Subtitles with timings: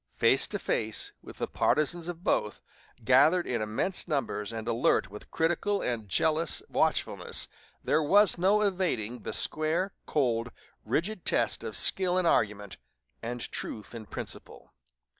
[0.15, 2.59] Face to face with the partizans of both,
[3.03, 7.47] gathered in immense numbers and alert with critical and jealous watchfulness,
[7.83, 10.49] there was no evading the square, cold,
[10.85, 12.77] rigid test of skill in argument
[13.21, 14.73] and truth in principle.